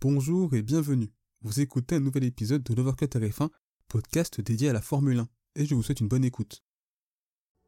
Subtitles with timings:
[0.00, 1.12] Bonjour et bienvenue.
[1.42, 3.48] Vous écoutez un nouvel épisode de l'Overcut RF1,
[3.88, 6.62] podcast dédié à la Formule 1, et je vous souhaite une bonne écoute.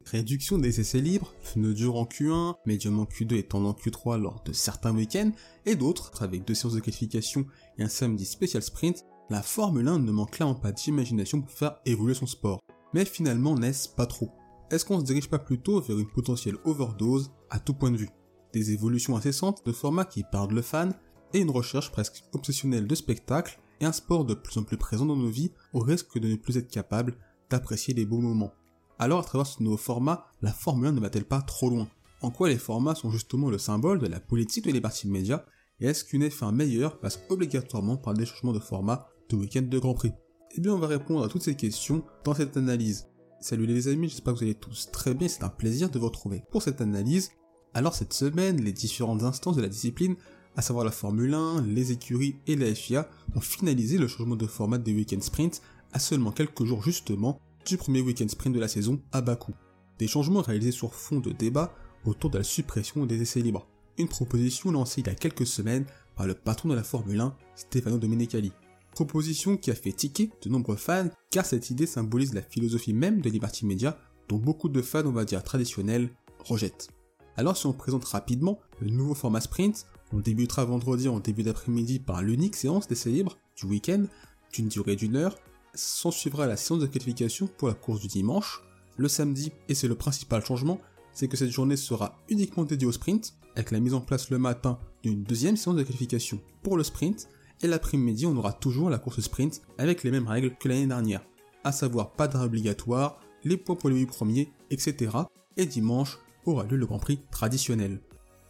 [0.04, 4.20] Réduction des essais libres, pneus durs en Q1, médium en Q2 et tendant en Q3
[4.20, 5.32] lors de certains week-ends,
[5.66, 7.46] et d'autres, avec deux séances de qualification
[7.78, 11.80] et un samedi spécial sprint, la Formule 1 ne manque clairement pas d'imagination pour faire
[11.84, 12.60] évoluer son sport.
[12.94, 14.30] Mais finalement, n'est-ce pas trop?
[14.70, 18.10] Est-ce qu'on se dirige pas plutôt vers une potentielle overdose à tout point de vue?
[18.52, 20.94] Des évolutions incessantes de formats qui perdent le fan,
[21.32, 25.06] et une recherche presque obsessionnelle de spectacle, et un sport de plus en plus présent
[25.06, 27.16] dans nos vies au risque de ne plus être capable
[27.48, 28.52] d'apprécier les beaux moments.
[28.98, 31.88] Alors à travers ce nouveau format, la Formule 1 ne va-t-elle pas trop loin?
[32.22, 35.44] En quoi les formats sont justement le symbole de la politique de parties médias
[35.80, 39.78] et est-ce qu'une F1 meilleure passe obligatoirement par des changements de format de week-end de
[39.78, 40.12] Grand Prix?
[40.54, 43.06] Eh bien on va répondre à toutes ces questions dans cette analyse.
[43.40, 46.04] Salut les amis, j'espère que vous allez tous très bien, c'est un plaisir de vous
[46.04, 47.30] retrouver pour cette analyse.
[47.72, 50.16] Alors cette semaine, les différentes instances de la discipline,
[50.56, 54.46] à savoir la Formule 1, les écuries et la FIA, ont finalisé le changement de
[54.46, 58.68] format des week-end sprints à seulement quelques jours justement du premier week-end sprint de la
[58.68, 59.52] saison à Bakou.
[59.98, 63.66] Des changements réalisés sur fond de débat autour de la suppression des essais libres.
[63.98, 65.84] Une proposition lancée il y a quelques semaines
[66.16, 68.52] par le patron de la Formule 1, Stefano Domenicali.
[68.94, 73.20] Proposition qui a fait tiquer de nombreux fans car cette idée symbolise la philosophie même
[73.20, 73.98] de Liberty Media
[74.28, 76.88] dont beaucoup de fans on va dire traditionnels rejettent.
[77.36, 81.98] Alors si on présente rapidement le nouveau format sprint, on débutera vendredi en début d'après-midi
[81.98, 84.04] par l'unique séance d'essais libres du week-end
[84.52, 85.36] d'une durée d'une heure.
[85.74, 88.62] S'en suivra la séance de qualification pour la course du dimanche.
[88.96, 90.80] Le samedi, et c'est le principal changement,
[91.12, 94.38] c'est que cette journée sera uniquement dédiée au sprint, avec la mise en place le
[94.38, 97.28] matin d'une deuxième séance de qualification pour le sprint,
[97.62, 101.22] et l'après-midi on aura toujours la course sprint avec les mêmes règles que l'année dernière,
[101.64, 105.16] à savoir pas d'arrêt obligatoire, les points pour les 8 premiers, etc.
[105.56, 108.00] Et dimanche aura lieu le Grand Prix traditionnel.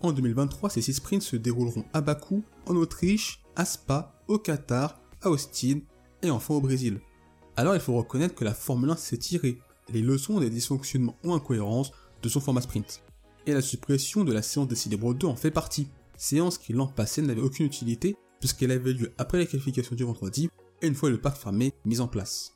[0.02, 4.98] En 2023, ces 6 sprints se dérouleront à Bakou, en Autriche, à Spa, au Qatar,
[5.20, 5.80] à Austin
[6.22, 7.00] et enfin au Brésil.
[7.56, 9.58] Alors il faut reconnaître que la Formule 1 s'est tirée
[9.92, 11.92] les leçons des dysfonctionnements ou incohérences
[12.22, 13.02] de son format sprint.
[13.46, 16.86] Et la suppression de la séance des Célébres 2 en fait partie, séance qui l'an
[16.86, 20.48] passé n'avait aucune utilité puisqu'elle avait lieu après la qualification du vendredi
[20.80, 22.54] et une fois le parc fermé mis en place.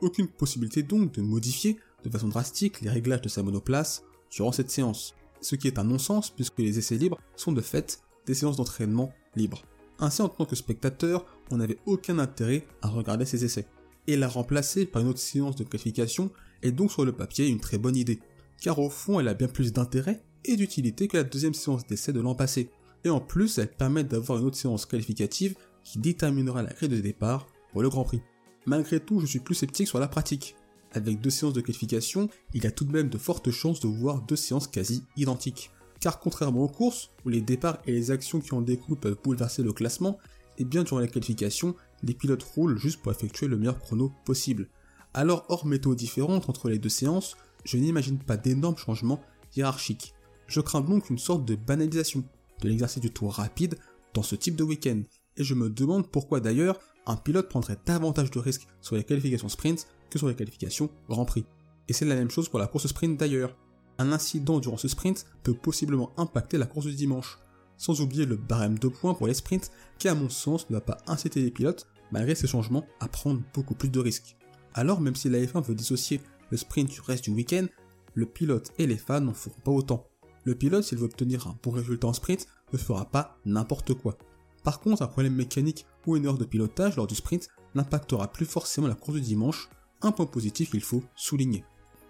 [0.00, 4.70] Aucune possibilité donc de modifier de façon drastique les réglages de sa monoplace durant cette
[4.70, 8.56] séance ce qui est un non-sens puisque les essais libres sont de fait des séances
[8.56, 9.62] d'entraînement libres.
[9.98, 13.66] Ainsi, en tant que spectateur, on n'avait aucun intérêt à regarder ces essais.
[14.06, 16.30] Et la remplacer par une autre séance de qualification
[16.62, 18.20] est donc sur le papier une très bonne idée,
[18.60, 22.12] car au fond elle a bien plus d'intérêt et d'utilité que la deuxième séance d'essai
[22.12, 22.70] de l'an passé.
[23.04, 27.00] Et en plus, elle permet d'avoir une autre séance qualificative qui déterminera la grille de
[27.00, 28.22] départ pour le Grand Prix.
[28.66, 30.56] Malgré tout, je suis plus sceptique sur la pratique,
[30.96, 34.22] avec deux séances de qualification, il a tout de même de fortes chances de voir
[34.22, 35.70] deux séances quasi identiques.
[36.00, 39.62] Car contrairement aux courses, où les départs et les actions qui en découlent peuvent bouleverser
[39.62, 40.18] le classement,
[40.58, 44.12] et eh bien durant la qualification, les pilotes roulent juste pour effectuer le meilleur chrono
[44.24, 44.68] possible.
[45.12, 49.20] Alors hors méthodes différentes entre les deux séances, je n'imagine pas d'énormes changements
[49.54, 50.14] hiérarchiques.
[50.46, 52.24] Je crains donc une sorte de banalisation
[52.62, 53.76] de l'exercice du tour rapide
[54.14, 55.02] dans ce type de week-end,
[55.36, 59.48] et je me demande pourquoi d'ailleurs un pilote prendrait davantage de risques sur les qualifications
[59.48, 61.44] sprint que sur les qualifications Grand Prix.
[61.88, 63.56] Et c'est la même chose pour la course sprint d'ailleurs.
[63.98, 67.38] Un incident durant ce sprint peut possiblement impacter la course du dimanche,
[67.76, 70.80] sans oublier le barème de points pour les sprints qui à mon sens ne va
[70.80, 74.36] pas inciter les pilotes, malgré ces changements, à prendre beaucoup plus de risques.
[74.74, 77.66] Alors même si la F1 veut dissocier le sprint du reste du week-end,
[78.14, 80.06] le pilote et les fans n'en feront pas autant.
[80.44, 84.16] Le pilote, s'il veut obtenir un bon résultat en sprint, ne fera pas n'importe quoi.
[84.62, 88.46] Par contre, un problème mécanique ou une erreur de pilotage lors du sprint n'impactera plus
[88.46, 89.68] forcément la course du dimanche,
[90.02, 91.64] un point positif qu'il faut souligner.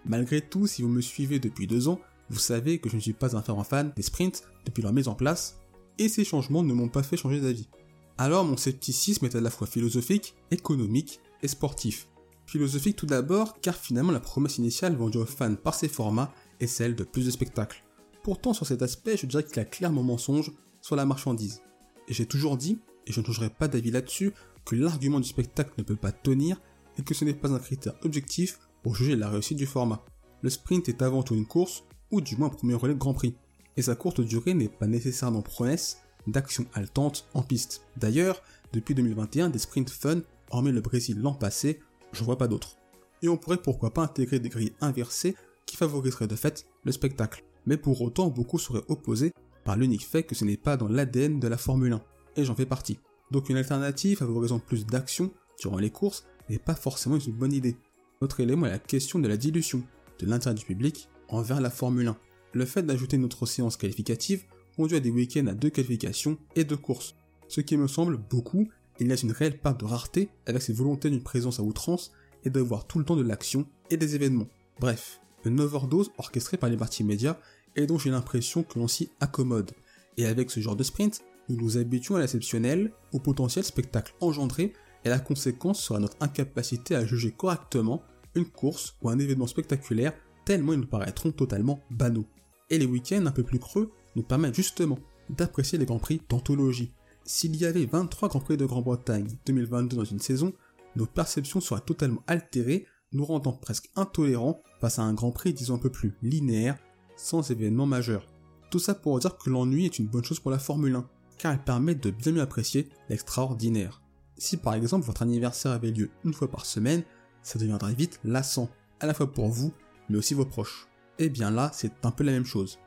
[0.05, 1.99] Malgré tout, si vous me suivez depuis deux ans,
[2.29, 5.07] vous savez que je ne suis pas un fervent fan des sprints depuis leur mise
[5.07, 5.59] en place,
[5.97, 7.69] et ces changements ne m'ont pas fait changer d'avis.
[8.17, 12.07] Alors mon scepticisme est à la fois philosophique, économique et sportif.
[12.45, 16.67] Philosophique tout d'abord, car finalement la promesse initiale vendue aux fans par ces formats est
[16.67, 17.83] celle de plus de spectacles.
[18.23, 21.61] Pourtant sur cet aspect, je dirais qu'il y a clairement mensonge sur la marchandise.
[22.07, 24.33] Et j'ai toujours dit, et je ne changerai pas d'avis là-dessus,
[24.65, 26.61] que l'argument du spectacle ne peut pas tenir
[26.97, 30.03] et que ce n'est pas un critère objectif pour juger la réussite du format.
[30.41, 33.13] Le sprint est avant tout une course, ou du moins un premier relais de Grand
[33.13, 33.35] Prix,
[33.75, 37.83] et sa courte durée n'est pas nécessairement promesse d'action haletante en piste.
[37.97, 38.41] D'ailleurs,
[38.73, 40.21] depuis 2021, des sprints fun,
[40.51, 41.79] hormis le Brésil l'an passé,
[42.11, 42.77] je vois pas d'autres.
[43.21, 45.35] Et on pourrait pourquoi pas intégrer des grilles inversées
[45.65, 47.43] qui favoriseraient de fait le spectacle.
[47.65, 49.33] Mais pour autant, beaucoup seraient opposés
[49.63, 52.01] par l'unique fait que ce n'est pas dans l'ADN de la Formule 1,
[52.37, 52.99] et j'en fais partie.
[53.31, 57.75] Donc une alternative favorisant plus d'action durant les courses n'est pas forcément une bonne idée.
[58.21, 59.83] Autre élément est la question de la dilution
[60.19, 62.17] de l'intérêt du public envers la Formule 1.
[62.53, 64.43] Le fait d'ajouter une autre séance qualificative
[64.75, 67.15] conduit à des week-ends à deux qualifications et deux courses.
[67.47, 68.67] Ce qui me semble beaucoup,
[68.99, 72.11] il y a une réelle part de rareté avec cette volonté d'une présence à outrance
[72.43, 74.47] et d'avoir tout le temps de l'action et des événements.
[74.79, 77.37] Bref, une overdose orchestrée par les parties médias
[77.75, 79.71] et dont j'ai l'impression que l'on s'y accommode.
[80.17, 84.73] Et avec ce genre de sprint, nous nous habituons à l'exceptionnel, au potentiel spectacle engendré,
[85.03, 88.01] et la conséquence sera notre incapacité à juger correctement
[88.35, 90.13] une course ou un événement spectaculaire
[90.45, 92.25] tellement ils nous paraîtront totalement banaux.
[92.69, 94.99] Et les week-ends un peu plus creux nous permettent justement
[95.29, 96.93] d'apprécier les Grands Prix d'anthologie.
[97.25, 100.53] S'il y avait 23 Grands Prix de Grande-Bretagne 2022 dans une saison,
[100.95, 105.75] nos perceptions seraient totalement altérées, nous rendant presque intolérants face à un Grand Prix disons
[105.75, 106.77] un peu plus linéaire,
[107.17, 108.25] sans événement majeur.
[108.71, 111.53] Tout ça pour dire que l'ennui est une bonne chose pour la Formule 1, car
[111.53, 114.01] elle permet de bien mieux apprécier l'extraordinaire.
[114.37, 117.03] Si par exemple votre anniversaire avait lieu une fois par semaine,
[117.41, 118.69] ça deviendrait vite lassant,
[118.99, 119.73] à la fois pour vous,
[120.09, 120.87] mais aussi vos proches.
[121.19, 122.77] Et eh bien là, c'est un peu la même chose.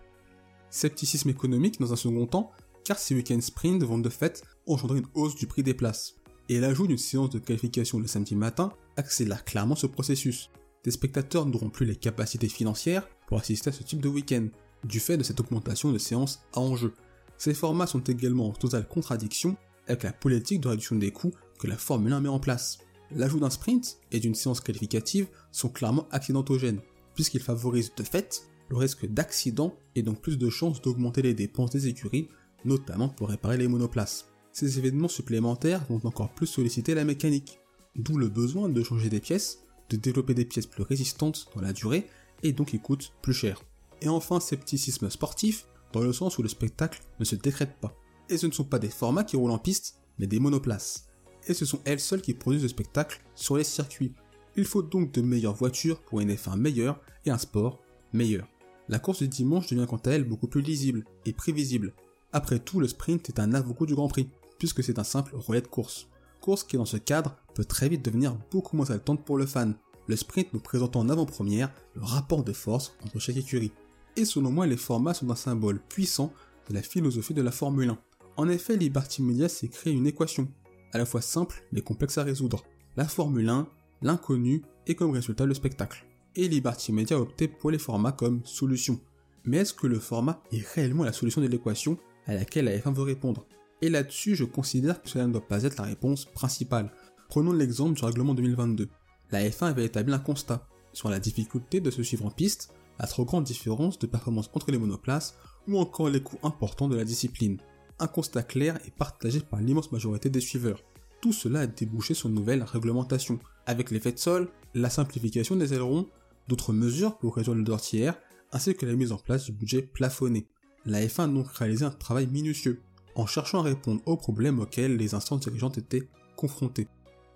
[0.71, 2.53] Scepticisme économique dans un second temps,
[2.85, 6.15] car ces week-end sprints vont de fait engendrer une hausse du prix des places.
[6.49, 10.51] Et l'ajout d'une séance de qualification le samedi matin accélère clairement ce processus.
[10.85, 14.49] Des spectateurs n'auront plus les capacités financières pour assister à ce type de week-end,
[14.85, 16.95] du fait de cette augmentation de séances à enjeu.
[17.37, 19.57] Ces formats sont également en totale contradiction
[19.87, 22.79] avec la politique de réduction des coûts que la Formule 1 met en place.
[23.13, 26.81] L'ajout d'un sprint et d'une séance qualificative sont clairement accidentogènes,
[27.15, 31.71] puisqu'ils favorisent de fait le risque d'accident et donc plus de chances d'augmenter les dépenses
[31.71, 32.29] des écuries,
[32.65, 34.27] notamment pour réparer les monoplaces.
[34.53, 37.59] Ces événements supplémentaires vont encore plus solliciter la mécanique,
[37.97, 39.61] d'où le besoin de changer des pièces,
[39.91, 42.07] de développer des pièces plus résistantes dans la durée
[42.43, 43.63] et donc qui coûtent plus cher.
[44.01, 47.95] Et enfin, scepticisme sportif, dans le sens où le spectacle ne se décrète pas.
[48.31, 51.09] Et ce ne sont pas des formats qui roulent en piste, mais des monoplaces.
[51.47, 54.15] Et ce sont elles seules qui produisent le spectacle sur les circuits.
[54.57, 57.81] Il faut donc de meilleures voitures pour une F1 meilleure et un sport
[58.13, 58.49] meilleur.
[58.89, 61.93] La course du dimanche devient quant à elle beaucoup plus lisible et prévisible.
[62.33, 64.29] Après tout, le sprint est un avocat du Grand Prix,
[64.59, 66.09] puisque c'est un simple relais de course.
[66.41, 69.75] Course qui dans ce cadre peut très vite devenir beaucoup moins haletante pour le fan,
[70.07, 73.73] le sprint nous présentant en avant-première le rapport de force entre chaque écurie.
[74.17, 76.33] Et selon moi, les formats sont un symbole puissant
[76.69, 77.99] de la philosophie de la Formule 1.
[78.37, 80.49] En effet, Liberty Media s'est créé une équation,
[80.93, 82.65] à la fois simple mais complexe à résoudre.
[82.97, 83.69] La Formule 1,
[84.03, 86.07] l'inconnu et comme résultat le spectacle.
[86.37, 89.01] Et Liberty Media a opté pour les formats comme solution.
[89.45, 92.95] Mais est-ce que le format est réellement la solution de l'équation à laquelle la F1
[92.95, 93.47] veut répondre?
[93.83, 96.93] Et là-dessus, je considère que cela ne doit pas être la réponse principale.
[97.29, 98.89] Prenons l'exemple du règlement 2022.
[99.31, 103.07] La F1 avait établi un constat sur la difficulté de se suivre en piste, la
[103.07, 105.35] trop grande différence de performance entre les monoplaces
[105.67, 107.59] ou encore les coûts importants de la discipline.
[108.03, 110.83] Un constat clair est partagé par l'immense majorité des suiveurs.
[111.21, 115.75] Tout cela a débouché sur une nouvelle réglementation, avec l'effet de sol, la simplification des
[115.75, 116.09] ailerons,
[116.49, 118.19] d'autres mesures pour réduire le dortière,
[118.53, 120.47] ainsi que la mise en place du budget plafonné.
[120.87, 122.81] La F1 a donc réalisé un travail minutieux,
[123.17, 126.89] en cherchant à répondre aux problèmes auxquels les instances dirigeantes étaient confrontées.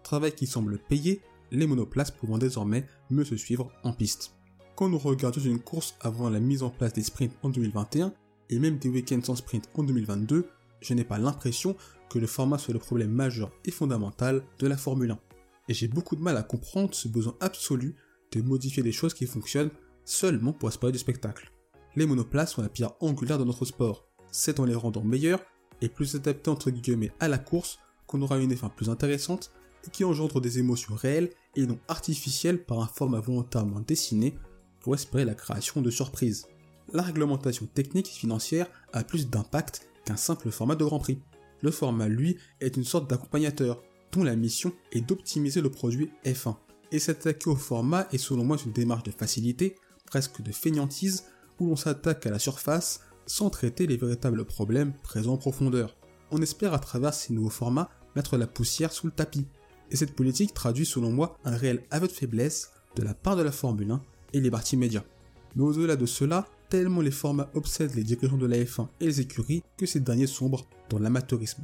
[0.02, 1.20] Travail qui semble payer,
[1.50, 4.34] les monoplaces pouvant désormais mieux se suivre en piste.
[4.76, 8.14] Quand nous regardons une course avant la mise en place des sprints en 2021,
[8.50, 10.46] et même des week-ends sans sprint en 2022,
[10.80, 11.76] je n'ai pas l'impression
[12.10, 15.18] que le format soit le problème majeur et fondamental de la Formule 1.
[15.68, 17.96] Et j'ai beaucoup de mal à comprendre ce besoin absolu
[18.32, 19.70] de modifier des choses qui fonctionnent
[20.04, 21.50] seulement pour aspirer du spectacle.
[21.96, 24.06] Les monoplaces sont la pierre angulaire de notre sport.
[24.30, 25.40] C'est en les rendant meilleurs
[25.80, 29.52] et plus adaptés entre guillemets à la course qu'on aura une effet plus intéressante
[29.86, 34.34] et qui engendre des émotions réelles et non artificielles par un format volontairement dessiné
[34.80, 36.46] pour espérer la création de surprises.
[36.92, 41.18] La réglementation technique et financière a plus d'impact qu'un simple format de Grand Prix.
[41.62, 46.56] Le format, lui, est une sorte d'accompagnateur, dont la mission est d'optimiser le produit F1.
[46.92, 49.76] Et s'attaquer au format est selon moi une démarche de facilité,
[50.06, 51.24] presque de fainéantise,
[51.58, 55.96] où l'on s'attaque à la surface sans traiter les véritables problèmes présents en profondeur.
[56.30, 59.46] On espère à travers ces nouveaux formats mettre la poussière sous le tapis.
[59.90, 63.42] Et cette politique traduit selon moi un réel aveu de faiblesse de la part de
[63.42, 64.02] la Formule 1
[64.34, 65.04] et les parties médias.
[65.56, 69.20] Mais au-delà de cela, tellement les formats obsèdent les dirigeants de la F1 et les
[69.20, 71.62] écuries que ces derniers sombrent dans l'amateurisme.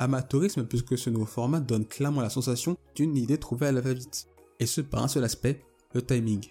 [0.00, 4.26] Amateurisme puisque ce nouveau format donne clairement la sensation d'une idée trouvée à la va-vite.
[4.58, 5.60] Et ce par un seul aspect,
[5.94, 6.44] le timing.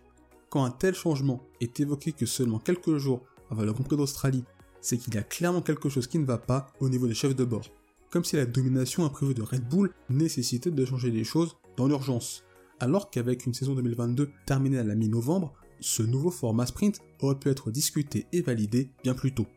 [0.49, 4.45] Quand un tel changement est évoqué que seulement quelques jours avant le Grand Prix d'Australie,
[4.79, 7.35] c'est qu'il y a clairement quelque chose qui ne va pas au niveau des chefs
[7.35, 7.65] de bord.
[8.09, 12.45] Comme si la domination imprévue de Red Bull nécessitait de changer les choses dans l'urgence
[12.79, 17.49] alors qu'avec une saison 2022 terminée à la mi-novembre, ce nouveau format sprint aurait pu
[17.49, 19.47] être discuté et validé bien plus tôt.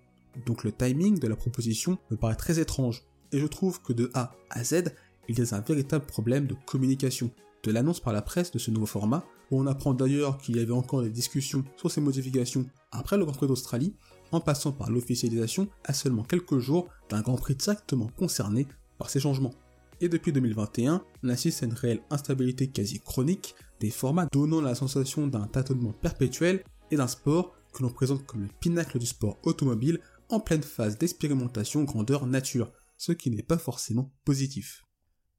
[0.47, 4.11] Donc le timing de la proposition me paraît très étrange, et je trouve que de
[4.15, 4.93] A à Z,
[5.29, 7.31] il y a un véritable problème de communication.
[7.63, 10.61] De l'annonce par la presse de ce nouveau format, où on apprend d'ailleurs qu'il y
[10.61, 13.95] avait encore des discussions sur ces modifications après le Grand Prix d'Australie,
[14.33, 18.67] en passant par l'officialisation à seulement quelques jours d'un Grand Prix directement concerné
[18.99, 19.55] par ces changements.
[20.01, 24.75] Et depuis 2021, on assiste à une réelle instabilité quasi chronique des formats donnant la
[24.75, 29.39] sensation d'un tâtonnement perpétuel et d'un sport que l'on présente comme le pinacle du sport
[29.43, 34.85] automobile en pleine phase d'expérimentation grandeur nature, ce qui n'est pas forcément positif.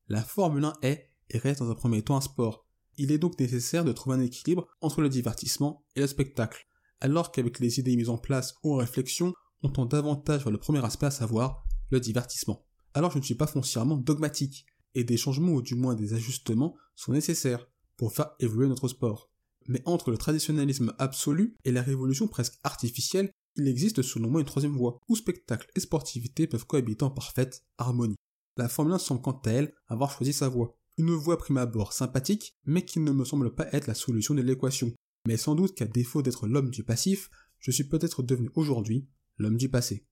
[0.10, 2.68] La Formule 1 est et reste dans un premier temps un sport.
[2.98, 6.66] Il est donc nécessaire de trouver un équilibre entre le divertissement et le spectacle,
[7.00, 9.34] alors qu'avec les idées mises en place ou en réflexion,
[9.64, 12.66] on tend davantage vers le premier aspect à savoir le divertissement.
[12.94, 16.76] Alors je ne suis pas foncièrement dogmatique, et des changements ou du moins des ajustements
[16.96, 17.66] sont nécessaires
[17.98, 19.30] pour faire évoluer notre sport.
[19.68, 24.48] Mais entre le traditionnalisme absolu et la révolution presque artificielle, il existe selon moi une
[24.48, 28.16] troisième voie, où spectacle et sportivité peuvent cohabiter en parfaite harmonie.
[28.58, 30.78] La Formule 1 semble quant à elle avoir choisi sa voie.
[30.98, 34.42] Une voie prime abord sympathique, mais qui ne me semble pas être la solution de
[34.42, 34.94] l'équation.
[35.28, 37.30] Mais sans doute qu'à défaut d'être l'homme du passif,
[37.60, 39.08] je suis peut-être devenu aujourd'hui
[39.38, 40.06] l'homme du passé.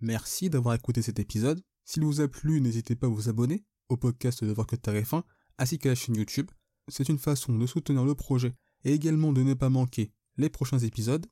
[0.00, 1.62] Merci d'avoir écouté cet épisode.
[1.84, 5.24] S'il vous a plu, n'hésitez pas à vous abonner au podcast de Voir que fin,
[5.58, 6.50] ainsi qu'à la chaîne YouTube.
[6.92, 10.78] C'est une façon de soutenir le projet et également de ne pas manquer les prochains
[10.78, 11.26] épisodes.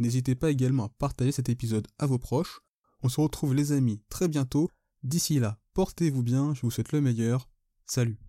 [0.00, 2.60] N'hésitez pas également à partager cet épisode à vos proches.
[3.04, 4.68] On se retrouve les amis très bientôt.
[5.04, 7.48] D'ici là, portez-vous bien, je vous souhaite le meilleur.
[7.86, 8.23] Salut